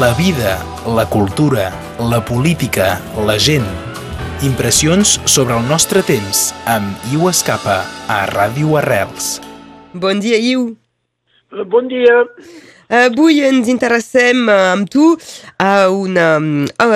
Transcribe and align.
la 0.00 0.14
vida, 0.14 0.58
la 0.86 1.04
cultura, 1.06 1.70
la 1.98 2.24
política, 2.24 2.98
la 3.26 3.36
gent. 3.38 3.66
Impressions 4.42 5.20
sobre 5.26 5.54
el 5.58 5.66
nostre 5.68 6.00
temps 6.02 6.54
amb 6.64 6.96
Iu 7.12 7.28
Escapa 7.28 7.82
a 8.08 8.22
Ràdio 8.30 8.78
Arrels. 8.80 9.36
Bon 9.92 10.16
dia, 10.22 10.38
Iu. 10.40 10.70
Bon 11.68 11.90
dia. 11.92 12.22
Avui 12.88 13.42
ens 13.44 13.68
interessem 13.68 14.48
eh, 14.48 14.56
amb 14.72 14.88
tu 14.88 15.12
a 15.60 15.90
una, 15.92 16.40
a 16.80 16.88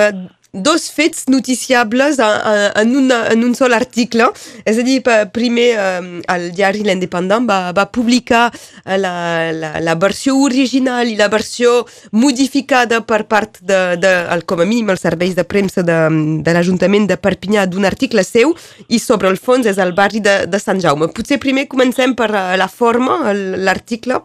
dos 0.51 0.89
fets 0.91 1.27
noticiables 1.27 2.19
en, 2.19 2.95
una, 2.95 3.27
en 3.31 3.43
un 3.43 3.53
sol 3.55 3.73
article. 3.73 4.29
És 4.65 4.79
a 4.79 4.85
dir, 4.85 4.99
primer 5.33 5.67
el 5.77 6.47
diari 6.55 6.83
L'Independent 6.87 7.47
va, 7.49 7.59
va 7.75 7.87
publicar 7.91 8.47
la, 8.85 9.51
la, 9.53 9.71
la 9.83 9.95
versió 9.99 10.37
original 10.41 11.09
i 11.09 11.17
la 11.19 11.29
versió 11.31 11.85
modificada 12.11 13.01
per 13.05 13.23
part 13.29 13.61
de, 13.61 13.81
de 14.01 14.13
el, 14.33 14.45
com 14.49 14.63
a 14.63 14.67
mínim 14.67 14.91
els 14.93 15.03
serveis 15.05 15.35
de 15.37 15.45
premsa 15.47 15.83
de, 15.85 15.99
de 16.43 16.55
l'Ajuntament 16.55 17.07
de 17.11 17.19
Perpinyà 17.21 17.67
d'un 17.69 17.87
article 17.87 18.23
seu 18.25 18.55
i 18.87 18.99
sobre 19.03 19.31
el 19.31 19.37
fons 19.37 19.67
és 19.67 19.79
el 19.81 19.93
barri 19.97 20.23
de, 20.23 20.39
de 20.49 20.61
Sant 20.61 20.81
Jaume. 20.83 21.11
Potser 21.13 21.41
primer 21.43 21.67
comencem 21.71 22.15
per 22.17 22.31
la 22.31 22.69
forma, 22.71 23.33
l'article, 23.33 24.21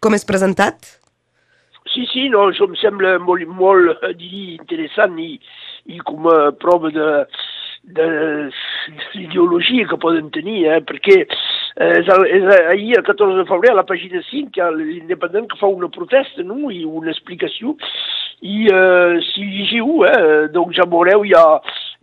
com 0.00 0.14
és 0.16 0.26
presentat? 0.28 0.94
Sí, 1.94 2.06
sí, 2.10 2.24
no, 2.32 2.48
això 2.50 2.66
em 2.66 2.74
sembla 2.80 3.18
molt, 3.22 3.44
molt 3.46 4.02
dir, 4.18 4.56
interessant 4.56 5.14
i, 5.22 5.36
i 5.86 6.00
com 6.06 6.28
a 6.30 6.52
prova 6.60 6.90
de, 6.90 7.08
de, 7.84 8.06
de 8.88 9.08
l'ideologia 9.14 9.86
que 9.88 10.00
poden 10.00 10.30
tenir, 10.32 10.64
eh? 10.70 10.80
perquè 10.86 11.20
eh, 11.24 11.94
és, 12.00 12.08
és 12.08 12.50
ahir, 12.56 12.96
el 12.98 13.06
14 13.06 13.42
de 13.42 13.46
febrer, 13.50 13.72
a 13.74 13.80
la 13.80 13.86
pàgina 13.88 14.22
5, 14.30 14.54
hi 14.54 14.64
ha 14.64 14.70
l'independent 14.72 15.48
que 15.50 15.60
fa 15.60 15.68
una 15.70 15.90
protesta 15.92 16.44
no? 16.46 16.70
i 16.72 16.84
una 16.84 17.12
explicació, 17.12 17.76
i 18.44 18.68
eh, 18.72 19.20
si 19.30 19.44
llegiu, 19.44 20.04
eh, 20.08 20.48
doncs 20.54 20.78
ja 20.80 20.88
veureu, 20.90 21.24
hi 21.24 21.34
ha, 21.36 21.44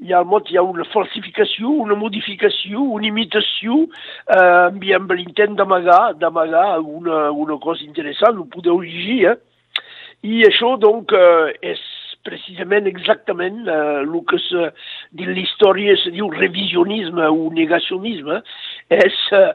hi 0.01 0.13
ha, 0.13 0.23
mot, 0.25 0.49
hi 0.49 0.57
ha 0.57 0.65
una 0.65 0.85
falsificació, 0.93 1.73
una 1.85 1.97
modificació, 1.97 2.81
una 2.97 3.09
imitació, 3.09 3.83
eh, 4.37 4.93
amb 4.97 5.15
l'intent 5.17 5.57
d'amagar 5.57 6.15
d'amagar 6.21 6.79
una, 6.81 7.29
una 7.31 7.57
cosa 7.61 7.85
interessant, 7.85 8.37
ho 8.37 8.49
podeu 8.49 8.83
llegir, 8.85 9.23
eh? 9.33 9.39
I 10.21 10.43
això, 10.45 10.75
doncs, 10.77 11.13
eh, 11.17 11.71
és 11.73 11.81
precisament 12.27 12.87
exactament 12.89 13.63
eh, 13.67 13.77
el 14.01 14.13
que 14.29 14.39
se, 14.45 14.69
dins 15.17 15.33
l'història 15.37 15.95
se 16.01 16.13
diu 16.15 16.29
revisionisme 16.33 17.29
o 17.29 17.49
negacionisme, 17.55 18.41
és, 18.91 19.17
eh, 19.37 19.51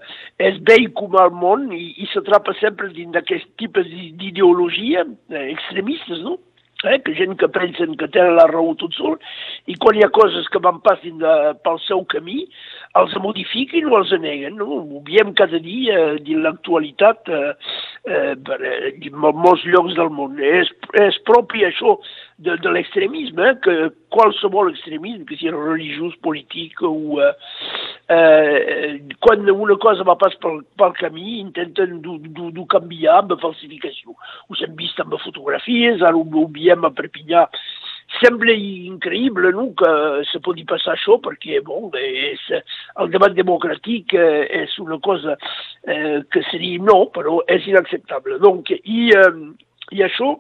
és 0.51 0.61
vell 0.69 0.91
com 0.99 1.17
al 1.21 1.33
món 1.35 1.71
i, 1.77 1.93
i 2.03 2.11
s'atrapa 2.13 2.57
sempre 2.61 2.93
dins 2.97 3.15
d'aquest 3.15 3.49
tipus 3.61 3.89
d'ideologia 3.91 5.07
eh, 5.07 5.47
extremistes, 5.55 6.23
no? 6.27 6.39
eh, 6.85 7.01
que 7.03 7.15
gent 7.15 7.37
que 7.39 7.49
pensen 7.49 7.97
que 7.97 8.09
tenen 8.13 8.37
la 8.37 8.47
raó 8.51 8.75
tot 8.79 8.95
sol, 8.97 9.17
i 9.67 9.77
quan 9.81 9.97
hi 9.97 10.05
ha 10.05 10.13
coses 10.15 10.49
que 10.53 10.61
van 10.63 10.83
passin 10.85 11.19
de, 11.23 11.33
pel 11.65 11.81
seu 11.87 12.05
camí, 12.13 12.45
els 13.01 13.17
modifiquen 13.23 13.89
o 13.91 13.99
els 14.01 14.13
neguen. 14.21 14.59
No? 14.61 14.81
Ho 14.83 15.03
veiem 15.07 15.33
cada 15.39 15.61
dia 15.63 15.97
eh, 15.97 16.21
dins 16.27 16.45
l'actualitat 16.45 17.33
eh, 17.33 17.53
eh, 18.07 18.35
per, 18.47 18.61
eh, 18.61 18.95
en 19.09 19.19
molts 19.21 19.65
llocs 19.73 19.97
del 19.99 20.13
món. 20.13 20.39
És, 20.41 20.73
és 21.03 21.21
propi 21.29 21.67
això 21.67 21.97
de, 22.39 22.57
de 22.57 22.69
l'extremisme, 22.69 23.49
eh, 23.49 23.57
que 23.65 23.75
qualsevol 24.13 24.71
extremisme, 24.73 25.25
que 25.29 25.39
sigui 25.39 25.55
religiós, 25.55 26.17
polític 26.25 26.83
o... 26.85 27.21
Eh, 27.23 27.33
eh, 28.13 28.93
quan 29.25 29.49
una 29.51 29.79
cosa 29.83 30.05
va 30.07 30.19
pas 30.21 30.37
pel, 30.43 30.61
pel 30.79 30.95
camí 31.01 31.41
intenten 31.41 31.99
d'ho 32.05 32.67
canviar 32.71 33.23
amb 33.23 33.35
falsificació. 33.43 34.15
Ho 34.49 34.61
hem 34.61 34.77
vist 34.79 35.01
amb 35.03 35.17
fotografies, 35.25 36.05
ara 36.05 36.17
ho 36.17 36.47
veiem 36.55 36.87
a 36.87 36.93
Perpinyà 36.95 37.47
sembla 38.21 38.55
increïble 38.55 39.51
no? 39.53 39.69
que 39.79 39.91
se 40.31 40.41
pugui 40.45 40.65
passar 40.69 40.95
això 40.95 41.19
perquè 41.23 41.61
bon, 41.67 41.91
és, 41.99 42.43
el 43.03 43.11
debat 43.13 43.35
democràtic 43.35 44.15
eh, 44.15 44.47
és 44.63 44.77
una 44.83 45.01
cosa 45.03 45.37
eh, 45.37 46.23
que 46.31 46.45
seria 46.51 46.83
no, 46.83 47.07
però 47.15 47.41
és 47.51 47.67
inacceptable. 47.67 48.39
Donc, 48.45 48.71
i, 48.77 49.11
eh, 49.11 49.33
i 49.97 50.05
això 50.07 50.37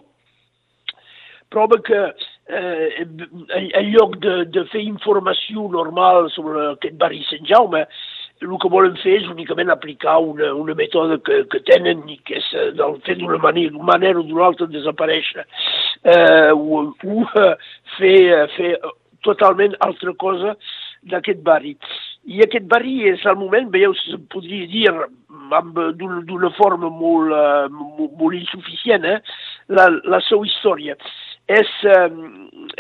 prova 1.53 1.79
que 1.85 2.03
eh, 2.49 3.07
en 3.07 3.91
lloc 3.93 4.19
de, 4.23 4.37
de 4.53 4.67
fer 4.73 4.83
informació 4.85 5.69
normal 5.73 6.31
sobre 6.35 6.73
aquest 6.73 6.99
barri 7.01 7.23
Sant 7.31 7.47
Jaume, 7.49 7.87
el 8.45 8.59
que 8.61 8.69
volen 8.69 8.99
fer 9.01 9.15
és 9.21 9.29
únicament 9.33 9.71
aplicar 9.73 10.19
una, 10.21 10.51
una 10.55 10.75
mètode 10.77 11.19
que, 11.25 11.41
que 11.53 11.63
tenen 11.69 12.03
i 12.13 12.19
que 12.27 12.37
és 12.41 12.51
eh, 12.53 12.69
del 12.77 12.99
fet 13.07 13.21
d'una 13.23 13.41
manera, 13.43 13.87
manera 13.93 14.21
o 14.21 14.27
d'una 14.27 14.51
altra 14.51 14.69
desaparèixer 14.69 15.47
eh, 15.47 16.53
o, 16.53 16.83
o 16.93 17.23
eh, 17.25 17.55
fer, 17.97 18.19
eh, 18.37 18.45
fer 18.57 18.75
totalment 19.25 19.75
altra 19.87 20.13
cosa 20.21 20.55
d'aquest 21.07 21.41
barri. 21.47 21.77
I 22.27 22.43
aquest 22.43 22.67
barri 22.69 23.05
és 23.09 23.23
al 23.27 23.39
moment, 23.39 23.69
veieu, 23.71 23.95
se 24.01 24.19
podria 24.33 24.67
dir 24.67 24.91
d'una 26.27 26.51
forma 26.57 26.89
uh, 26.91 26.97
molt, 26.99 28.17
molt 28.19 28.35
insuficient, 28.35 29.07
eh? 29.07 29.21
la, 29.71 29.87
la 30.03 30.21
seva 30.27 30.47
història. 30.49 30.97
És, 31.47 31.69
eh, 31.87 32.11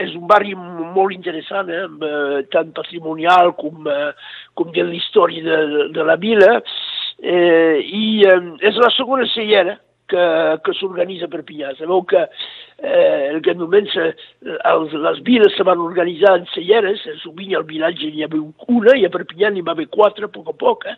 és 0.03 0.15
un 0.19 0.27
barri 0.27 0.54
molt 0.59 1.15
interessant, 1.15 1.71
eh, 1.71 1.87
eh, 1.87 2.43
tant 2.50 2.72
patrimonial 2.75 3.54
com, 3.54 3.87
eh, 3.87 4.12
com 4.54 4.72
de 4.75 4.82
la 4.82 4.94
història 4.94 5.43
de, 5.43 5.88
de, 5.94 6.03
la 6.03 6.16
vila, 6.16 6.60
eh, 7.22 7.78
i 7.78 8.25
eh, 8.26 8.41
és 8.66 8.81
la 8.82 8.91
segona 8.97 9.26
cellera 9.31 9.78
que, 10.10 10.25
que 10.65 10.75
s'organitza 10.78 11.26
a 11.26 11.32
Perpinyà. 11.32 11.72
Sabeu 11.78 12.03
que 12.10 12.21
eh, 12.22 13.31
en 13.31 13.38
aquest 13.38 13.59
moment 13.60 13.87
se, 13.93 14.06
els, 14.71 14.94
les 15.06 15.22
viles 15.26 15.55
se 15.56 15.66
van 15.66 15.82
organitzar 15.82 16.37
en 16.41 16.47
celleres, 16.55 17.03
sovint 17.22 17.55
al 17.56 17.66
vilatge 17.69 18.10
n'hi 18.10 18.26
havia 18.26 18.43
una 18.72 18.97
i 18.99 19.06
a 19.06 19.12
Perpinyà 19.12 19.53
n'hi 19.53 19.65
va 19.66 19.76
haver 19.76 19.88
quatre 19.93 20.26
a 20.26 20.32
poc 20.32 20.50
a 20.53 20.56
poc. 20.59 20.87
Eh? 20.91 20.97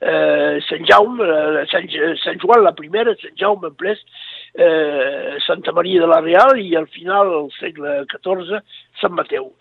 Eh, 0.00 0.56
Sant 0.68 0.84
Jaume, 0.88 1.24
eh, 1.24 1.66
Sant, 1.72 1.88
Sant 2.24 2.40
Joan 2.42 2.64
la 2.64 2.76
primera, 2.76 3.16
Sant 3.22 3.36
Jaume 3.40 3.72
en 3.72 3.78
ples, 3.80 4.02
eh, 4.56 5.36
Santa 5.46 5.72
Maria 5.72 6.00
de 6.00 6.08
la 6.10 6.20
Real 6.20 6.58
i 6.60 6.74
al 6.76 6.88
final, 6.88 7.32
al 7.42 7.50
segle 7.60 8.02
XIV, 8.10 8.60
Sant 9.00 9.14
Mateu. 9.16 9.52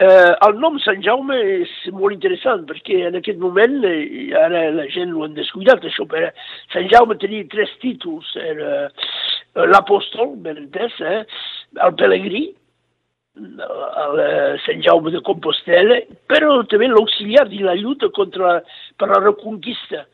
Eh, 0.00 0.32
el 0.46 0.54
nom 0.56 0.78
Sant 0.80 1.02
Jaume 1.04 1.36
és 1.60 1.72
molt 1.92 2.14
interessant 2.14 2.62
perquè 2.68 3.02
en 3.10 3.18
aquest 3.18 3.40
moment, 3.42 3.74
eh, 3.84 4.30
ara 4.32 4.70
la 4.72 4.86
gent 4.88 5.12
ho 5.12 5.26
han 5.26 5.34
descuidat, 5.36 5.84
això, 5.84 6.06
però 6.08 6.30
Sant 6.72 6.88
Jaume 6.88 7.18
tenia 7.20 7.48
tres 7.52 7.74
títols, 7.82 8.30
era 8.40 8.70
eh, 8.86 9.66
l'apòstol, 9.68 10.38
ben 10.46 10.62
entès, 10.62 10.96
eh, 11.04 11.20
el 11.84 11.92
pelegrí, 12.00 12.46
el 13.36 14.22
eh, 14.24 14.56
Sant 14.64 14.80
Jaume 14.86 15.12
de 15.12 15.20
Compostela, 15.26 16.00
però 16.32 16.62
també 16.70 16.88
l'auxiliar 16.88 17.44
de 17.52 17.60
la 17.66 17.76
lluita 17.76 18.08
contra, 18.16 18.62
per 18.96 19.10
la 19.12 19.20
reconquista 19.20 20.06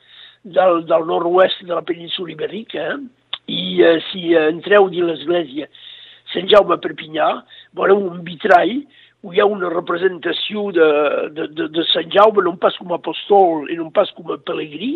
del, 0.42 0.82
del 0.90 1.06
nord-oest 1.06 1.62
de 1.62 1.74
la 1.74 1.86
península 1.86 2.34
ibèrica, 2.34 2.90
eh? 2.90 2.98
I 3.46 3.82
eh, 3.82 3.98
si 4.10 4.32
entreu 4.38 4.90
dins 4.92 5.06
l'església 5.10 5.70
Sant 6.32 6.48
Jaume 6.50 6.74
a 6.74 6.82
Perpinyà, 6.82 7.26
veureu 7.78 8.00
un 8.02 8.22
vitrall 8.26 8.80
on 9.26 9.34
hi 9.34 9.40
ha 9.40 9.46
una 9.48 9.68
representació 9.72 10.68
de, 10.76 10.86
de, 11.34 11.46
de, 11.56 11.66
de 11.74 11.84
Sant 11.90 12.10
Jaume, 12.14 12.44
no 12.44 12.52
pas 12.62 12.76
com 12.78 12.92
a 12.92 12.98
apostol 13.00 13.64
i 13.72 13.76
no 13.78 13.88
pas 13.94 14.10
com 14.14 14.30
a 14.30 14.36
pelegrí, 14.38 14.92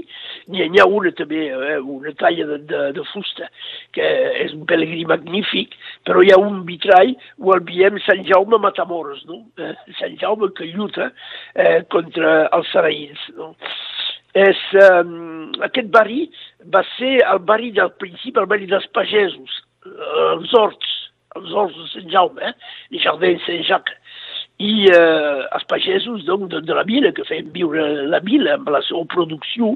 n'hi 0.53 0.83
ha 0.83 0.87
una 0.87 1.11
també, 1.19 1.49
eh, 1.51 1.79
una 1.81 2.13
talla 2.21 2.47
de, 2.53 2.59
de, 2.71 2.83
de 2.99 3.07
fusta, 3.11 3.49
que 3.97 4.07
és 4.45 4.55
un 4.55 4.67
pelegrí 4.71 5.03
magnífic, 5.09 5.75
però 6.07 6.23
hi 6.23 6.31
ha 6.35 6.39
un 6.39 6.63
vitrall 6.69 7.15
on 7.41 7.55
el 7.57 7.65
veiem 7.67 7.99
Sant 8.07 8.23
Jaume 8.29 8.61
Matamoros, 8.63 9.25
no? 9.31 9.43
Eh, 9.59 9.75
Sant 9.99 10.19
Jaume 10.21 10.53
que 10.55 10.69
lluita 10.71 11.11
eh, 11.55 11.81
contra 11.91 12.45
els 12.55 12.71
saraïns, 12.75 13.27
no? 13.39 13.55
És, 14.39 14.59
um, 14.79 15.51
aquest 15.67 15.91
barri 15.91 16.29
va 16.75 16.85
ser 16.97 17.19
el 17.25 17.41
barri 17.47 17.73
del 17.75 17.91
principi, 17.99 18.39
el 18.39 18.51
barri 18.51 18.69
dels 18.71 18.87
pagesos, 18.95 19.63
els 19.87 20.53
horts, 20.55 20.93
els 21.39 21.55
horts 21.55 21.79
de 21.79 21.89
Sant 21.95 22.13
Jaume, 22.13 22.43
eh? 22.43 22.55
els 22.93 23.03
jardins 23.03 23.43
Sant 23.47 23.65
Jacques, 23.67 23.97
i 24.61 24.91
eh, 24.93 25.41
els 25.57 25.65
pagesos 25.71 26.27
doncs, 26.29 26.51
de, 26.53 26.61
de 26.69 26.77
la 26.77 26.85
vila, 26.85 27.15
que 27.17 27.25
feien 27.29 27.49
viure 27.55 27.87
la 28.13 28.21
vila 28.25 28.59
amb 28.59 28.69
la 28.75 28.83
seva 28.85 29.07
producció, 29.15 29.73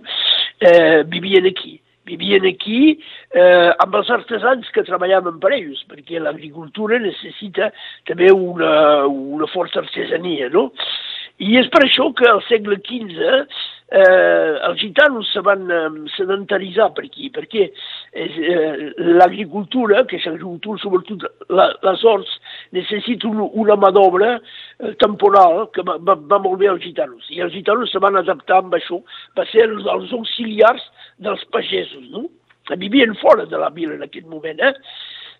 eh, 0.61 1.03
vivien 1.09 1.49
aquí. 1.49 1.79
Vivien 2.05 2.45
aquí 2.45 2.99
eh, 3.33 3.71
amb 3.81 3.95
els 3.97 4.11
artesans 4.12 4.69
que 4.75 4.85
treballaven 4.85 5.39
per 5.41 5.55
ells, 5.56 5.81
perquè 5.89 6.21
l'agricultura 6.21 6.99
necessita 7.01 7.71
també 8.11 8.29
una, 8.29 9.06
una 9.09 9.49
forta 9.55 9.81
artesania, 9.81 10.51
no? 10.53 10.69
I 11.41 11.56
és 11.59 11.71
per 11.73 11.81
això 11.87 12.11
que 12.15 12.29
al 12.29 12.45
segle 12.47 12.77
XV 12.85 13.41
eh, 13.93 14.59
els 14.69 14.81
gitanos 14.81 15.29
se 15.33 15.41
van 15.45 15.65
eh, 15.71 15.89
sedentaritzar 16.17 16.91
per 16.97 17.05
aquí, 17.07 17.31
perquè 17.35 17.67
eh, 17.69 18.93
l'agricultura, 19.21 20.05
que 20.09 20.19
és 20.19 20.29
l'agricultura 20.29 20.81
sobretot 20.83 21.27
la, 21.53 21.69
les 21.85 22.05
horts, 22.05 22.37
necessita 22.77 23.29
un, 23.29 23.43
una 23.53 23.77
mà 23.81 23.93
d'obra 23.95 24.37
eh, 24.39 24.95
temporal 25.03 25.69
que 25.75 25.85
va, 25.87 25.99
va, 26.01 26.17
va 26.17 26.41
molt 26.43 26.61
bé 26.63 26.71
als 26.73 26.85
gitanos. 26.85 27.29
I 27.31 27.43
els 27.45 27.55
gitanos 27.55 27.93
se 27.93 28.03
van 28.03 28.17
adaptar 28.21 28.63
amb 28.63 28.79
això, 28.79 29.03
va 29.39 29.47
ser 29.53 29.69
els, 29.69 29.85
els 29.85 30.15
auxiliars 30.17 30.89
dels 31.23 31.45
pagesos, 31.55 32.09
no? 32.15 32.29
Vivien 32.81 33.13
fora 33.21 33.45
de 33.45 33.59
la 33.61 33.69
vila 33.69 33.99
en 33.99 34.07
aquest 34.07 34.25
moment, 34.27 34.63
eh? 34.65 34.73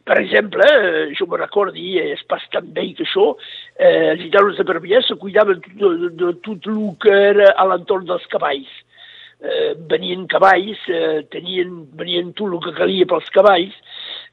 Per 0.04 0.18
exemple, 0.20 0.64
eh, 0.68 1.14
jo 1.16 1.26
me 1.26 1.38
recordi, 1.40 1.94
és 1.98 2.20
bastant 2.28 2.66
bé 2.76 2.90
que 2.96 3.06
això, 3.06 3.30
eh, 3.78 4.10
els 4.12 4.20
gitanos 4.20 4.58
de 4.58 4.66
Perpinyà 4.68 5.00
se 5.02 5.16
cuidaven 5.20 5.62
de, 5.64 5.92
de, 6.02 6.10
de 6.20 6.32
tot 6.44 6.68
el 6.68 6.82
que 7.00 7.14
era 7.30 7.48
a 7.56 7.64
l'entorn 7.70 8.04
dels 8.10 8.26
cavalls. 8.32 8.68
Eh, 9.40 9.72
venien 9.88 10.26
cavalls, 10.28 10.84
eh, 10.92 11.24
tenien, 11.32 11.72
venien 11.96 12.32
tot 12.36 12.52
el 12.52 12.60
que 12.66 12.76
calia 12.76 13.08
pels 13.08 13.32
cavalls, 13.32 13.74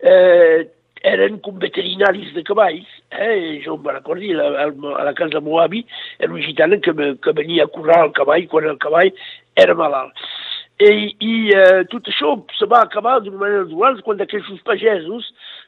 eh, 0.03 0.67
eren 1.07 1.39
com 1.39 1.57
veterinaris 1.59 2.33
de 2.35 2.43
cavalls. 2.43 2.87
Eh? 3.11 3.61
Jo 3.63 3.77
me 3.77 3.95
recordi, 3.95 4.33
a, 4.35 4.67
a 4.67 5.05
la 5.07 5.15
casa 5.15 5.39
de 5.39 5.45
meu 5.45 5.59
avi, 5.59 5.85
era 6.19 6.33
un 6.33 6.41
gitano 6.43 6.79
que, 6.79 6.93
que 7.15 7.33
venia 7.37 7.63
a 7.63 7.71
currar 7.71 8.05
el 8.05 8.13
cavall 8.17 8.47
quan 8.51 8.67
el 8.69 8.77
cavall 8.77 9.11
era 9.55 9.75
malalt. 9.75 10.19
I, 10.81 11.11
i 11.21 11.33
eh, 11.53 11.83
tot 11.91 12.07
això 12.09 12.33
se 12.57 12.65
va 12.65 12.79
acabar 12.81 13.19
d'una 13.21 13.37
manera 13.37 13.65
dual 13.69 13.99
quan 14.01 14.21
aquests 14.23 14.63
pagesos, 14.65 15.27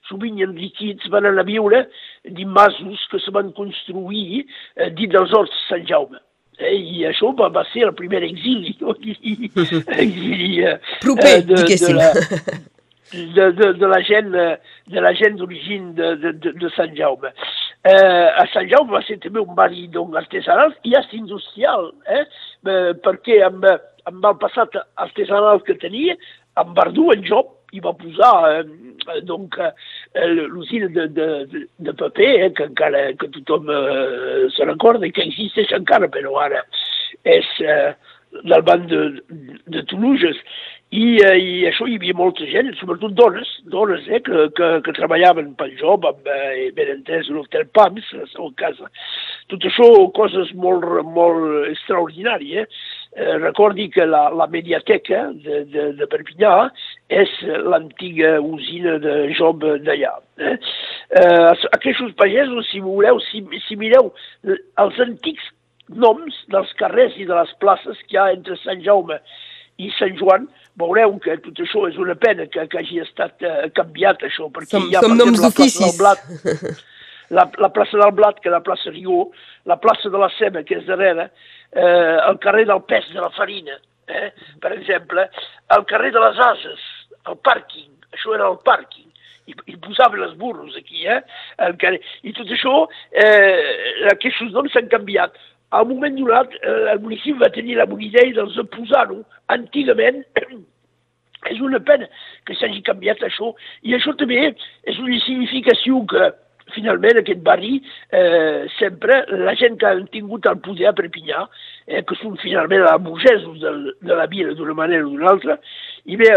sovint 0.09 0.41
enriquits, 0.43 1.09
van 1.13 1.27
anar 1.29 1.45
a 1.45 1.47
viure 1.47 1.85
dins 2.23 2.51
masos 2.55 3.07
que 3.11 3.21
se 3.23 3.33
van 3.35 3.51
construir 3.57 4.43
eh, 4.43 4.91
dins 4.97 5.13
dels 5.13 5.33
horts 5.35 5.53
de 5.53 5.65
Sant 5.69 5.87
Jaume. 5.89 6.19
Eh, 6.59 6.75
I 6.75 7.07
això 7.09 7.31
va, 7.37 7.49
va 7.53 7.63
ser 7.71 7.87
el 7.87 7.95
primer 7.97 8.23
exili. 8.27 8.75
No? 8.81 8.93
exili 10.05 10.61
eh, 10.65 10.77
Proper, 11.01 11.39
eh, 11.39 11.41
de, 11.47 11.63
diguéssim. 11.63 11.97
De 11.97 11.99
la, 11.99 12.61
de, 13.13 13.51
de, 13.57 13.73
de 13.77 13.87
la 13.87 14.01
gent 14.01 14.31
de 14.33 15.01
la 15.01 15.13
gent 15.13 15.37
d'origine 15.37 15.93
de, 15.93 16.15
de, 16.21 16.33
de, 16.33 16.53
de 16.59 16.69
Sant 16.75 16.95
Jaume. 16.97 17.31
Eh, 17.83 18.27
a 18.41 18.45
Sant 18.53 18.69
Jaume 18.71 18.95
va 18.95 19.03
ser 19.07 19.19
també 19.23 19.41
un 19.43 19.55
barri 19.57 19.87
donc, 19.91 20.15
artesanal 20.15 20.73
i 20.87 20.95
és 20.97 21.09
industrial, 21.17 21.91
eh? 22.07 22.23
eh 22.71 22.93
perquè 23.05 23.41
amb, 23.47 23.67
amb 24.09 24.29
el 24.29 24.39
passat 24.41 24.77
artesanal 24.95 25.61
que 25.67 25.75
tenia, 25.81 26.15
en 26.61 26.73
Verdú, 26.77 27.11
en 27.13 27.25
Job, 27.27 27.51
i 27.73 27.81
va 27.83 27.93
posar 27.97 28.33
eh, 28.59 29.21
donc, 29.27 29.57
eh, 29.57 29.71
l'usina 30.47 30.87
de, 30.87 31.07
de, 31.07 31.27
de, 31.77 31.93
paper, 31.93 32.31
eh, 32.45 32.51
que 32.53 32.69
encara 32.69 33.05
que 33.19 33.31
tothom 33.39 33.69
eh, 33.73 34.49
se 34.55 34.69
recorda 34.69 35.09
i 35.09 35.13
que 35.15 35.25
existeix 35.25 35.73
encara, 35.77 36.09
però 36.13 36.37
ara 36.45 36.61
és 37.25 37.49
eh, 37.65 37.93
del 38.43 38.63
banc 38.65 38.87
de, 38.91 39.01
de 39.73 39.83
Toulouse. 39.89 40.37
I, 40.93 41.05
eh, 41.25 41.37
I 41.41 41.53
això 41.65 41.87
hi 41.89 41.95
havia 41.97 42.13
molta 42.13 42.45
gent, 42.45 42.69
sobretot 42.77 43.15
dones, 43.17 43.49
dones 43.73 44.05
eh, 44.05 44.19
que, 44.21 44.47
que, 44.57 44.67
que 44.85 44.93
treballaven 44.93 45.55
pel 45.57 45.73
job, 45.79 46.05
amb, 46.05 46.27
eh, 46.29 46.67
ben 46.77 46.91
entès, 46.99 47.31
l'hotel 47.33 47.65
PAMS, 47.73 48.11
a 48.13 48.49
casa. 48.61 48.91
Tot 49.49 49.65
això, 49.65 49.87
coses 50.13 50.53
molt, 50.53 50.85
molt 51.15 51.71
extraordinàries. 51.71 52.69
Eh? 52.69 53.01
Eh, 53.15 53.37
recordi 53.37 53.91
que 53.93 54.07
la, 54.09 54.29
la 54.33 54.47
mediateca 54.47 55.27
de, 55.45 55.59
de, 55.69 55.83
de 55.99 56.05
Perpinyà 56.09 56.53
és 57.13 57.29
l'antiga 57.61 58.39
usina 58.41 58.95
de 59.03 59.17
Job 59.37 59.61
d'allà. 59.85 60.15
Eh? 60.41 60.55
Eh, 61.21 61.67
aquests 61.77 62.15
pagesos, 62.17 62.65
si 62.71 62.81
voleu, 62.81 63.21
si, 63.29 63.43
si 63.67 63.77
mireu 63.77 64.09
els 64.81 64.97
antics 65.05 65.45
noms 65.93 66.39
dels 66.49 66.71
carrers 66.79 67.13
i 67.21 67.27
de 67.29 67.37
les 67.37 67.53
places 67.61 67.99
que 68.07 68.17
hi 68.17 68.21
ha 68.21 68.31
entre 68.33 68.57
Sant 68.63 68.81
Jaume 68.81 69.19
i 69.81 69.91
Sant 69.99 70.17
Joan, 70.17 70.47
veureu 70.81 71.13
que 71.21 71.37
tot 71.43 71.61
això 71.61 71.85
és 71.89 71.99
una 72.01 72.15
pena 72.17 72.47
que, 72.49 72.65
que 72.69 72.81
hagi 72.81 73.01
estat 73.03 73.45
uh, 73.45 73.67
canviat, 73.77 74.25
això, 74.25 74.49
perquè 74.53 74.73
som, 74.73 74.89
hi 74.89 74.97
ha, 74.97 75.01
som 75.05 75.17
per 75.17 75.67
exemple, 75.67 76.15
la 77.33 77.43
la, 77.43 77.49
la 77.65 77.69
plaça 77.73 77.97
del 77.97 78.13
Blat, 78.15 78.39
que 78.41 78.51
és 78.51 78.55
la 78.55 78.63
plaça 78.65 78.91
Rió, 78.93 79.27
la 79.69 79.79
plaça 79.81 80.09
de 80.09 80.21
la 80.21 80.29
Ceba, 80.37 80.63
que 80.63 80.77
és 80.79 80.85
darrere, 80.87 81.29
eh, 81.71 82.17
el 82.29 82.39
carrer 82.43 82.65
del 82.69 82.83
pes 82.89 83.09
de 83.13 83.21
la 83.21 83.31
farina, 83.37 83.79
eh? 84.07 84.29
per 84.61 84.73
exemple, 84.77 85.27
el 85.77 85.85
carrer 85.89 86.11
de 86.13 86.21
les 86.23 86.43
ases, 86.47 86.83
el 87.29 87.39
pàrquing, 87.45 87.89
això 88.13 88.35
era 88.37 88.49
el 88.51 88.59
pàrquing, 88.65 89.09
i, 89.49 89.55
i 89.73 89.79
posaven 89.83 90.23
els 90.23 90.37
burros 90.39 90.75
aquí, 90.79 91.07
eh? 91.09 91.19
El 91.65 91.73
carrer. 91.81 91.99
I 92.23 92.31
tot 92.37 92.51
això, 92.55 92.85
eh, 93.11 94.05
aquests 94.13 94.53
noms 94.53 94.71
s'han 94.71 94.87
canviat. 94.91 95.35
Al 95.75 95.87
moment 95.89 96.15
donat, 96.15 96.53
eh, 96.61 96.75
el 96.93 97.01
municipi 97.03 97.41
va 97.41 97.51
tenir 97.51 97.75
la 97.79 97.89
bona 97.89 98.05
idea 98.05 98.31
doncs, 98.37 98.55
de 98.55 98.63
posar-ho 98.71 99.19
antigament 99.51 100.21
és 101.51 101.59
una 101.59 101.81
pena 101.83 102.07
que 102.47 102.55
s'hagi 102.55 102.79
canviat 102.87 103.23
això, 103.27 103.51
i 103.83 103.97
això 103.97 104.13
també 104.19 104.45
és 104.47 104.99
una 105.01 105.19
significació 105.25 105.99
que 106.07 106.29
finalment 106.71 107.19
aquest 107.19 107.41
barri, 107.45 107.77
eh, 108.11 108.65
sempre 108.79 109.23
la 109.43 109.55
gent 109.59 109.77
que 109.79 109.89
han 109.89 110.05
tingut 110.13 110.45
el 110.49 110.59
poder 110.63 110.89
a 110.89 110.95
Perpinyà, 110.97 111.45
eh, 111.87 112.03
que 112.07 112.17
són 112.21 112.37
finalment 112.41 112.85
els 112.87 113.03
burgesos 113.03 113.59
de, 113.61 113.73
de 114.01 114.19
la 114.19 114.27
vila 114.31 114.55
d'una 114.55 114.77
manera 114.77 115.05
o 115.05 115.11
d'una 115.11 115.31
altra, 115.33 115.57
i 116.05 116.19
bé, 116.19 116.31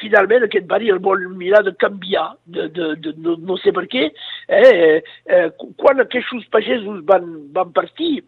finalment 0.00 0.44
aquest 0.44 0.66
barri 0.68 0.90
el 0.92 1.00
vol 1.04 1.24
mirar 1.40 1.62
de 1.64 1.72
canviar, 1.80 2.28
de, 2.44 2.68
de, 2.76 2.90
de, 3.00 3.14
no, 3.24 3.36
no 3.40 3.56
sé 3.62 3.72
per 3.76 3.86
què. 3.92 4.10
Eh, 4.48 5.00
eh, 5.00 5.48
quan 5.80 6.02
aquests 6.04 6.50
pagesos 6.52 7.00
van, 7.08 7.30
van 7.56 7.72
partir, 7.76 8.20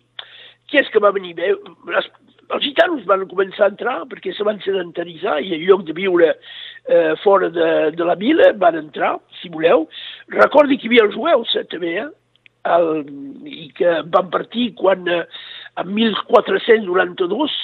qui 0.69 0.81
és 0.81 0.89
que 0.93 1.01
va 1.01 1.13
venir? 1.13 1.35
Bé, 1.37 1.53
les, 1.93 2.09
els 2.55 2.65
gitanos 2.65 3.05
van 3.09 3.27
començar 3.29 3.67
a 3.67 3.73
entrar 3.73 3.97
perquè 4.09 4.33
se 4.37 4.45
van 4.47 4.61
sedentaritzar 4.65 5.39
i 5.45 5.55
en 5.57 5.65
lloc 5.69 5.85
de 5.89 5.97
viure 5.97 6.31
eh, 6.33 7.15
fora 7.23 7.51
de, 7.53 7.69
de 7.97 8.09
la 8.09 8.17
vila 8.21 8.53
van 8.61 8.79
entrar, 8.81 9.17
si 9.41 9.53
voleu. 9.53 9.87
Recordi 10.35 10.77
que 10.77 10.89
hi 10.89 10.93
havia 10.93 11.07
els 11.09 11.17
jueus 11.17 11.55
eh, 11.57 11.65
també, 11.73 11.95
eh? 12.05 12.09
El, 12.69 12.89
i 13.49 13.69
que 13.79 14.01
van 14.13 14.29
partir 14.33 14.73
quan 14.77 15.07
eh, 15.09 15.23
en 15.81 15.93
1492 15.95 17.55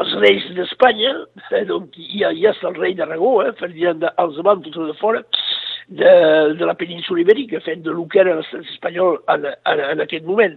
els 0.00 0.14
reis 0.22 0.44
d'Espanya, 0.56 1.12
eh, 1.52 1.64
doncs 1.68 1.98
ha, 2.24 2.32
hi 2.32 2.46
ha 2.48 2.54
el 2.54 2.78
rei 2.78 2.96
d'Aragó, 2.98 3.34
eh, 3.44 3.52
Ferdinand 3.60 4.08
Alzamán, 4.16 4.64
tot 4.64 4.88
de 4.88 4.96
fora, 4.98 5.22
de, 5.88 6.12
de 6.58 6.68
la 6.68 6.74
península 6.78 7.20
ibèrica, 7.20 7.60
fent 7.60 7.84
de 7.84 7.92
lo 7.92 8.06
que 8.08 8.22
era 8.22 8.38
l'estat 8.38 8.64
espanyol 8.72 9.20
en, 9.34 9.46
en, 9.52 9.84
en 9.92 10.04
aquest 10.06 10.24
moment. 10.26 10.56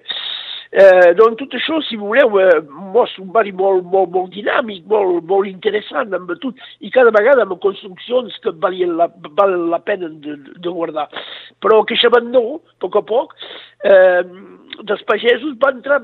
Eh, 0.71 1.13
doncs 1.17 1.37
tot 1.39 1.53
això, 1.57 1.77
si 1.85 1.97
voleu, 1.99 2.39
eh, 2.41 2.61
mostra 2.93 3.23
un 3.23 3.31
barri 3.35 3.53
molt, 3.55 3.85
molt, 3.91 4.09
molt 4.15 4.33
dinàmic, 4.33 4.85
molt, 4.89 5.23
molt 5.29 5.47
interessant 5.47 6.13
amb 6.13 6.33
tot, 6.41 6.57
i 6.81 6.91
cada 6.91 7.13
vegada 7.15 7.45
amb 7.45 7.59
construccions 7.61 8.35
que 8.43 8.55
valien 8.63 8.95
la, 8.97 9.09
valen 9.37 9.69
la 9.69 9.79
pena 9.79 10.09
de, 10.09 10.35
de 10.57 10.69
guardar. 10.69 11.07
Però 11.61 11.83
que 11.85 11.95
no, 12.23 12.45
a 12.57 12.79
poc 12.81 12.95
a 12.95 13.01
poc, 13.01 13.35
eh, 13.83 14.23
dels 14.83 15.03
pagesos 15.07 15.55
va 15.61 15.71
entrar, 15.71 16.01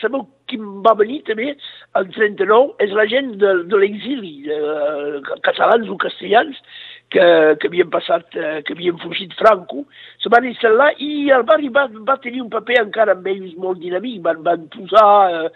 sabeu 0.00 0.24
qui 0.48 0.58
va 0.84 0.94
venir 0.94 1.22
també 1.26 1.54
el 1.98 2.08
39, 2.14 2.74
és 2.84 2.92
la 2.96 3.06
gent 3.10 3.34
de, 3.40 3.52
de 3.68 3.80
l'exili, 3.80 4.48
eh, 4.48 5.20
catalans 5.42 5.88
o 5.88 5.96
castellans, 5.96 6.60
que, 7.10 7.56
que 7.60 7.68
havien 7.68 7.90
passat, 7.92 8.26
eh, 8.36 8.60
que 8.66 8.74
havien 8.74 8.98
fugit 9.02 9.32
Franco, 9.38 9.84
se 10.22 10.30
van 10.32 10.46
instal·lar 10.48 10.90
i 11.04 11.30
el 11.34 11.44
barri 11.46 11.70
va, 11.74 11.84
va 12.08 12.16
tenir 12.22 12.42
un 12.42 12.50
paper 12.52 12.80
encara 12.80 13.14
amb 13.14 13.26
ells 13.30 13.54
molt 13.60 13.80
dinàmic, 13.82 14.20
van, 14.24 14.42
van 14.46 14.66
posar 14.72 15.06
eh, 15.30 15.50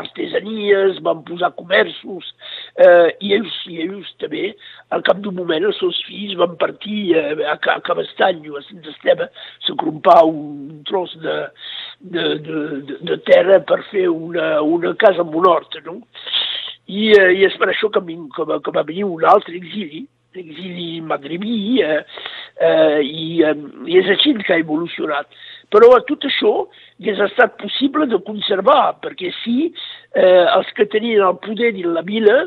artesanies, 0.00 1.00
van 1.06 1.22
posar 1.28 1.52
comerços, 1.58 2.32
eh, 2.76 3.08
i 3.24 3.34
ells, 3.38 3.56
i 3.70 3.80
ells 3.86 4.10
també, 4.22 4.50
al 4.94 5.04
cap 5.06 5.22
d'un 5.24 5.36
moment, 5.38 5.68
els 5.70 5.80
seus 5.80 5.98
fills 6.08 6.36
van 6.40 6.56
partir 6.60 7.00
eh, 7.16 7.38
a, 7.46 7.56
a 7.56 7.80
Cabestany 7.86 8.44
o 8.50 8.58
a 8.58 8.64
Sant 8.66 8.92
Esteve, 8.92 9.30
se 9.66 9.76
crompar 9.80 10.20
un 10.28 10.82
tros 10.88 11.16
de, 11.24 11.40
de, 12.00 12.28
de, 12.44 12.98
de, 13.00 13.20
terra 13.28 13.60
per 13.64 13.82
fer 13.90 14.08
una, 14.10 14.60
una 14.62 14.94
casa 15.00 15.24
amb 15.24 15.36
un 15.36 15.48
hort, 15.48 15.80
no? 15.86 16.00
I, 16.90 17.12
eh, 17.14 17.28
i 17.38 17.44
és 17.46 17.54
per 17.60 17.70
això 17.70 17.88
que, 17.94 18.02
que, 18.02 18.48
que 18.64 18.72
va 18.74 18.86
venir 18.88 19.06
un 19.06 19.24
altre 19.28 19.54
exili, 19.56 20.08
l'exili 20.34 21.00
magrebí, 21.00 21.82
eh, 21.82 22.04
eh, 22.60 23.00
i, 23.02 23.42
eh, 23.42 23.54
és 24.00 24.10
així 24.14 24.34
que 24.38 24.54
ha 24.54 24.60
evolucionat. 24.62 25.26
Però 25.70 25.92
a 25.94 26.02
tot 26.06 26.24
això 26.26 26.52
hauria 26.66 27.26
estat 27.26 27.56
possible 27.60 28.06
de 28.10 28.18
conservar, 28.26 28.98
perquè 29.02 29.30
si 29.42 29.70
eh, 29.70 30.46
els 30.46 30.70
que 30.76 30.86
tenien 30.90 31.22
el 31.26 31.38
poder 31.42 31.72
de 31.76 31.86
la 31.86 32.02
vila 32.06 32.40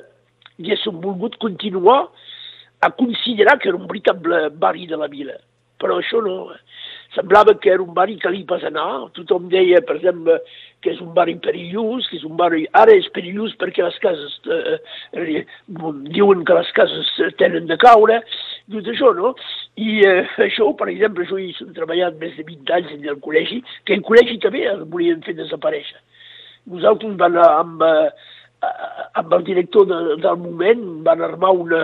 haguessin 0.59 0.99
volgut 1.01 1.37
continuar 1.41 2.09
a 2.83 2.91
considerar 2.91 3.57
que 3.59 3.69
era 3.69 3.77
un 3.77 3.87
veritable 3.87 4.49
barri 4.49 4.85
de 4.87 4.97
la 4.97 5.07
vila. 5.07 5.39
Però 5.81 5.97
això 5.99 6.21
no. 6.23 6.53
Semblava 7.13 7.53
que 7.61 7.69
era 7.69 7.83
un 7.83 7.93
barri 7.93 8.15
que 8.21 8.31
li 8.33 8.43
pas 8.49 8.63
anar. 8.65 9.09
Tothom 9.17 9.49
deia, 9.51 9.81
per 9.85 9.97
exemple, 9.99 10.39
que 10.83 10.91
és 10.93 11.01
un 11.01 11.13
barri 11.15 11.35
perillós, 11.41 12.07
que 12.09 12.17
és 12.17 12.25
un 12.27 12.35
barri... 12.39 12.65
Ara 12.79 12.95
és 12.97 13.09
perillós 13.15 13.53
perquè 13.61 13.85
les 13.85 13.99
cases... 14.03 14.35
Eh, 14.49 14.79
eh, 15.21 15.43
diuen 16.09 16.43
que 16.47 16.57
les 16.57 16.71
cases 16.77 17.11
tenen 17.39 17.69
de 17.69 17.77
caure, 17.81 18.19
tot 18.73 18.89
això, 18.89 19.13
no? 19.17 19.33
I 19.79 20.01
eh, 20.07 20.25
això, 20.47 20.71
per 20.79 20.89
exemple, 20.91 21.27
jo 21.29 21.39
he 21.39 21.69
treballat 21.77 22.17
més 22.21 22.35
de 22.39 22.47
20 22.49 22.75
anys 22.79 22.97
en 22.97 23.07
el 23.13 23.21
col·legi, 23.23 23.61
que 23.85 23.97
el 23.97 24.05
col·legi 24.07 24.39
també 24.43 24.65
el 24.71 24.85
volien 24.89 25.23
fer 25.25 25.37
desaparèixer. 25.37 26.01
Nosaltres 26.73 27.17
van 27.19 27.37
anar 27.37 27.49
amb, 27.61 27.83
eh, 27.85 28.69
amb 29.21 29.33
el 29.37 29.43
director 29.47 29.87
de, 29.89 30.01
del 30.23 30.39
moment, 30.41 30.85
van 31.05 31.23
armar 31.25 31.53
una, 31.65 31.83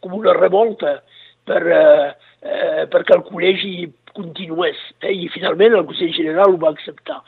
com 0.00 0.14
una 0.20 0.36
revolta 0.36 1.00
per, 1.48 1.62
eh, 1.70 2.84
perquè 2.90 3.16
el 3.16 3.24
col·legi 3.28 3.74
continués, 4.16 4.78
eh, 5.02 5.14
i 5.14 5.30
finalment 5.32 5.78
el 5.78 5.86
Consell 5.88 6.12
General 6.16 6.54
ho 6.54 6.60
va 6.60 6.74
acceptar. 6.74 7.20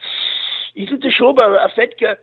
I 0.74 0.86
tot 0.88 1.04
això 1.08 1.32
ha 1.36 1.68
fet 1.76 1.96
que 2.00 2.16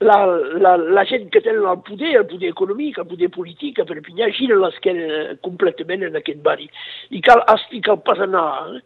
la, 0.00 0.24
la, 0.64 0.76
la 0.76 1.04
gent 1.04 1.28
que 1.32 1.42
tenen 1.44 1.66
el 1.68 1.82
poder, 1.84 2.14
el 2.22 2.26
poder 2.28 2.50
econòmic, 2.54 2.98
el 2.98 3.08
poder 3.08 3.28
polític, 3.34 3.80
a 3.80 3.86
Perpinyà, 3.88 4.30
gira 4.36 4.56
l'esquena 4.56 5.36
completament 5.44 6.06
en 6.08 6.16
aquest 6.20 6.40
barri. 6.44 6.70
I 7.12 7.20
cal 7.24 7.44
explicar 7.44 7.98
el 7.98 8.02
pas 8.06 8.20
anar. 8.24 8.48
Eh? 8.78 8.80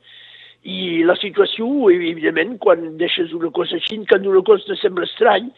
I 0.74 0.78
la 1.04 1.14
situació, 1.20 1.68
evidentment, 1.92 2.56
quan 2.58 2.94
deixes 2.98 3.34
una 3.36 3.50
cosa 3.54 3.76
així, 3.78 3.98
quan 4.10 4.26
una 4.26 4.42
cosa 4.46 4.72
te 4.72 4.78
sembla 4.80 5.06
estrany, 5.06 5.50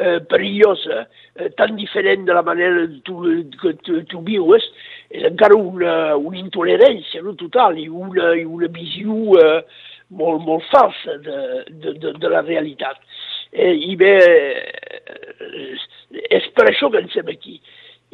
eh, 0.00 0.18
perillosa, 0.30 1.04
eh, 1.36 1.50
tan 1.58 1.76
diferent 1.76 2.24
de 2.26 2.34
la 2.34 2.42
manera 2.42 2.88
tu, 3.04 3.20
que 3.60 3.74
tu, 3.86 4.00
tu 4.10 4.22
vius, 4.24 4.66
és 5.14 5.24
encara 5.28 5.54
una, 5.54 6.16
una 6.18 6.40
intolerància 6.40 7.22
no, 7.22 7.36
total 7.38 7.78
i 7.78 7.86
una, 7.88 8.32
i 8.34 8.42
una 8.44 8.70
visió 8.74 9.38
eh, 9.38 9.60
molt, 10.10 10.42
molt 10.42 10.66
falsa 10.72 11.18
de, 11.22 11.38
de, 11.70 11.94
de, 12.02 12.12
de 12.18 12.32
la 12.32 12.42
realitat. 12.42 12.98
Eh, 13.54 13.72
I 13.92 13.94
bé, 14.00 14.14
eh, 14.18 15.78
és 16.34 16.50
per 16.58 16.66
això 16.70 16.90
que 16.90 17.04
ens 17.04 17.14
som 17.14 17.30
aquí. 17.30 17.60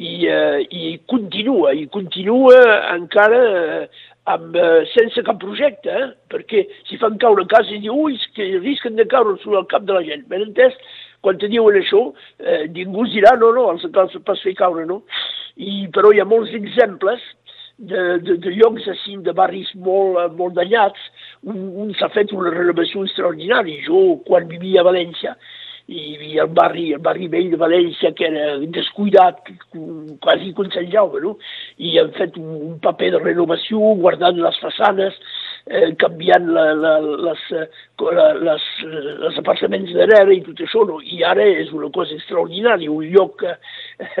I, 0.01 0.13
eh, 0.29 0.61
i 0.73 0.95
continua, 1.09 1.73
i 1.77 1.87
continua 1.93 2.61
encara 2.93 3.41
eh, 3.49 3.83
amb, 4.33 4.55
eh, 4.55 4.85
sense 4.93 5.25
cap 5.25 5.41
projecte, 5.41 5.89
eh? 5.89 6.09
perquè 6.29 6.67
si 6.89 6.97
fan 7.01 7.17
caure 7.21 7.45
casa 7.49 7.73
i 7.73 7.81
diu, 7.83 7.97
ui, 8.07 8.17
que 8.37 8.47
risquen 8.61 8.97
de 8.97 9.05
caure 9.09 9.37
sobre 9.41 9.61
el 9.61 9.69
cap 9.73 9.85
de 9.89 9.97
la 9.97 10.05
gent. 10.05 10.27
Ben 10.29 10.45
entès? 10.45 10.77
Quan 11.21 11.37
te 11.37 11.49
diuen 11.49 11.77
això, 11.77 12.07
eh, 12.41 12.65
ningú 12.73 13.05
dirà, 13.09 13.35
no, 13.37 13.51
no, 13.53 13.67
els 13.73 13.85
cal 13.93 14.09
pas 14.25 14.41
fer 14.41 14.55
caure, 14.57 14.87
no? 14.89 15.03
I, 15.61 15.87
però 15.93 16.11
hi 16.11 16.21
ha 16.21 16.25
molts 16.25 16.53
exemples 16.57 17.21
de, 17.77 18.19
de, 18.25 18.37
de 18.41 18.53
llocs 18.57 18.87
així, 18.93 19.17
de 19.25 19.33
barris 19.37 19.71
molt, 19.87 20.19
eh, 20.21 20.29
molt 20.37 20.55
danyats, 20.57 21.09
un, 21.47 21.59
un 21.83 21.91
s'ha 21.97 22.11
fet 22.13 22.33
una 22.37 22.53
renovació 22.53 23.05
extraordinària. 23.07 23.81
Jo, 23.87 24.21
quan 24.27 24.49
vivia 24.49 24.81
a 24.81 24.87
València, 24.89 25.35
hi 25.91 26.15
havia 26.15 26.45
el 26.45 26.51
barri, 26.55 26.85
el 26.95 27.01
barri 27.03 27.27
vell 27.31 27.49
de 27.51 27.59
València 27.59 28.13
que 28.15 28.27
era 28.29 28.57
descuidat, 28.77 29.41
quasi 30.23 30.53
com 30.57 30.69
Sant 30.71 30.89
Jaume, 30.93 31.21
no? 31.23 31.35
I 31.81 31.97
han 31.99 32.13
fet 32.17 32.37
un, 32.39 32.51
un 32.69 32.77
paper 32.83 33.11
de 33.15 33.23
renovació, 33.23 33.95
guardant 34.03 34.39
les 34.39 34.61
façanes, 34.63 35.17
eh, 35.71 35.91
canviant 35.99 36.47
la, 36.51 36.65
la, 36.75 36.93
les, 36.99 37.43
eh, 37.55 37.65
la, 38.17 38.27
les, 38.47 38.65
eh, 38.85 39.13
els 39.27 39.37
apartaments 39.39 39.93
darrere 39.95 40.35
i 40.35 40.43
tot 40.45 40.59
això, 40.65 40.83
no? 40.87 40.99
i 41.01 41.21
ara 41.27 41.45
és 41.47 41.71
una 41.75 41.89
cosa 41.95 42.15
extraordinària, 42.17 42.91
un 42.91 43.07
lloc 43.13 43.45
eh, 43.47 43.55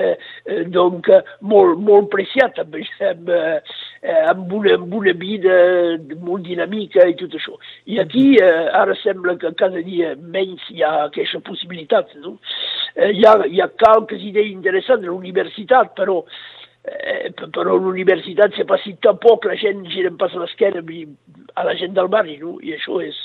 eh, 0.07 0.63
donc, 0.71 1.09
molt, 1.53 1.81
molt 1.83 2.09
preciat, 2.13 2.61
amb, 2.63 2.77
amb, 3.09 3.33
eh, 3.35 4.21
amb, 4.31 4.53
una, 4.61 4.77
amb 4.79 4.95
una 5.01 5.15
vida 5.17 5.57
molt 6.21 6.47
dinàmica 6.47 7.07
i 7.09 7.17
tot 7.19 7.35
això. 7.37 7.57
I 7.91 7.99
aquí 8.03 8.25
eh, 8.39 8.63
ara 8.81 8.95
sembla 9.01 9.35
que 9.41 9.53
cada 9.59 9.83
dia 9.85 10.15
menys 10.21 10.63
hi 10.71 10.85
ha 10.85 10.93
aquesta 11.09 11.43
possibilitat. 11.45 12.15
No? 12.23 12.37
Eh, 12.95 13.11
hi, 13.17 13.27
ha, 13.27 13.37
hi 13.47 13.61
ha 13.61 13.69
qualques 13.81 14.23
idees 14.23 14.51
interessants 14.51 15.03
a 15.05 15.11
la 15.11 15.17
universitat, 15.17 15.95
però 15.97 16.21
eh, 16.83 17.31
però 17.53 17.75
l'universitat 17.75 18.55
se 18.57 18.65
passi 18.65 18.95
tampoc 19.03 19.45
la 19.45 19.57
gent 19.59 19.83
gira 19.91 20.11
pas 20.17 20.33
l'esquena 20.33 20.81
a 21.53 21.65
la 21.67 21.75
gent 21.77 21.93
del 21.93 22.09
barri, 22.09 22.37
no? 22.41 22.57
I 22.63 22.75
això 22.77 23.01
és... 23.03 23.17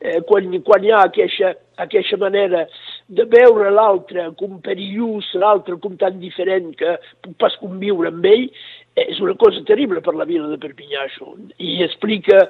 Eh, 0.00 0.20
quan, 0.28 0.48
quan 0.64 0.84
hi 0.84 0.92
ha 0.92 1.02
aquesta, 1.08 1.54
aquesta 1.82 2.18
manera 2.20 2.66
de 3.08 3.24
veure 3.32 3.70
l'altre 3.72 4.28
com 4.40 4.58
perillós, 4.64 5.28
l'altre 5.40 5.78
com 5.80 5.96
tan 5.96 6.18
diferent 6.20 6.74
que 6.76 6.96
puc 7.24 7.36
pas 7.40 7.56
conviure 7.60 8.12
amb 8.12 8.28
ell, 8.28 8.48
és 8.96 9.20
una 9.20 9.36
cosa 9.36 9.64
terrible 9.68 10.00
per 10.04 10.14
la 10.16 10.28
vila 10.28 10.48
de 10.48 10.60
Perpinyà, 10.60 11.04
això. 11.04 11.34
I 11.60 11.82
explica, 11.84 12.46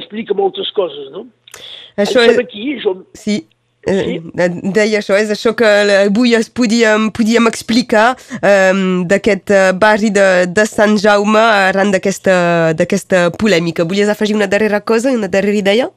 explica 0.00 0.36
moltes 0.36 0.72
coses, 0.76 1.08
no? 1.14 1.26
Això 1.96 2.24
és... 2.24 2.36
Aquí, 2.40 2.74
jo... 2.82 2.98
Sí, 3.16 3.40
Això, 3.88 5.16
és 5.18 5.30
això 5.32 5.54
que 5.58 5.68
avui 6.04 6.34
es 6.38 6.50
podíem, 6.50 7.08
podíem 7.14 7.48
explicar 7.50 8.10
um, 8.40 9.04
d'aquest 9.08 9.54
barri 9.80 10.10
de, 10.14 10.46
de 10.46 10.66
Sant 10.68 10.98
Jaume 11.00 11.40
arran 11.40 11.92
d'aquesta 11.94 13.28
polèmica. 13.38 13.88
Volies 13.88 14.12
afegir 14.12 14.36
una 14.36 14.50
darrera 14.50 14.80
cosa, 14.80 15.14
una 15.14 15.28
darrera 15.28 15.58
idea? 15.58 15.90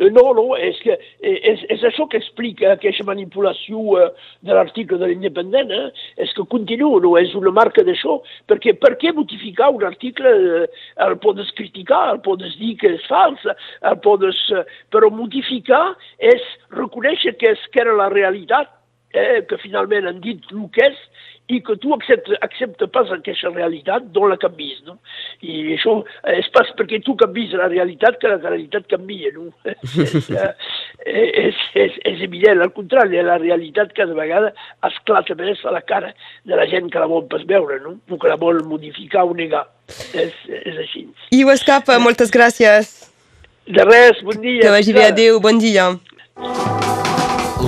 Eh, 0.00 0.08
no, 0.10 0.32
no, 0.32 0.56
és, 0.56 0.78
que, 0.80 0.94
eh, 1.20 1.34
és, 1.52 1.60
és 1.74 1.82
això 1.84 2.06
que 2.08 2.16
explica 2.16 2.72
aquesta 2.72 3.04
manipulació 3.04 3.98
eh, 4.00 4.06
de 4.48 4.56
l'article 4.56 4.96
de 5.00 5.10
l'independent, 5.10 5.74
eh? 5.76 5.90
és 6.24 6.32
que 6.36 6.46
continua, 6.54 7.02
no 7.04 7.12
és 7.20 7.34
una 7.36 7.52
marca 7.52 7.84
d'això, 7.84 8.16
perquè 8.48 8.72
per 8.80 8.94
què 9.02 9.12
modificar 9.12 9.68
un 9.76 9.84
article, 9.84 10.32
el 11.04 11.16
podes 11.20 11.52
criticar, 11.58 12.02
el 12.14 12.22
podes 12.24 12.56
dir 12.56 12.78
que 12.80 12.94
és 12.96 13.06
fals, 13.12 13.44
el 13.92 14.00
podes, 14.00 14.40
però 14.88 15.12
modificar 15.12 15.84
és 16.32 16.48
reconèixer 16.72 17.36
que, 17.36 17.52
és, 17.52 17.70
que 17.74 17.84
era 17.84 17.98
la 18.00 18.08
realitat, 18.12 18.79
eh, 19.12 19.42
que 19.48 19.58
finalment 19.62 20.08
han 20.08 20.20
dit 20.24 20.44
el 20.52 20.68
que 20.74 20.90
és, 20.90 21.00
i 21.50 21.58
que 21.66 21.74
tu 21.82 21.92
acceptes, 21.94 22.38
acceptes 22.46 22.90
pas 22.94 23.10
aquesta 23.10 23.50
realitat, 23.50 24.06
d'on 24.14 24.30
la 24.30 24.38
canvis, 24.40 24.78
no? 24.86 24.96
I 25.42 25.74
això 25.74 25.96
és 26.30 26.46
pas 26.54 26.68
perquè 26.78 27.00
tu 27.04 27.16
canvis 27.18 27.56
la 27.58 27.66
realitat 27.72 28.20
que 28.22 28.30
la 28.30 28.38
realitat 28.38 28.86
canvia, 28.90 29.32
no? 29.34 29.48
és, 29.66 30.30
és, 31.46 31.62
és, 31.74 31.98
és 32.12 32.22
evident, 32.26 32.62
al 32.62 32.72
contrari, 32.76 33.18
la 33.26 33.40
realitat 33.42 33.94
cada 33.96 34.14
vegada 34.16 34.52
esclata 34.86 35.34
més 35.38 35.62
a 35.64 35.74
la 35.74 35.82
cara 35.86 36.12
de 36.46 36.58
la 36.58 36.68
gent 36.70 36.90
que 36.92 37.02
la 37.02 37.10
vol 37.10 37.26
pas 37.30 37.42
veure, 37.48 37.80
no? 37.82 37.96
O 38.10 38.20
que 38.20 38.30
la 38.30 38.38
vol 38.40 38.62
modificar 38.68 39.26
o 39.26 39.34
negar. 39.34 39.66
És, 40.14 40.36
és 40.46 40.76
així. 40.78 41.08
I 41.34 41.42
ho 41.42 41.50
escapa, 41.50 41.98
moltes 41.98 42.30
gràcies. 42.30 42.92
De 43.70 43.82
res, 43.86 44.22
bon 44.26 44.38
dia. 44.42 44.62
Que 44.62 44.76
vagi 44.76 44.94
bé, 44.94 45.10
adéu, 45.10 45.42
bon 45.42 45.58
dia. 45.62 45.90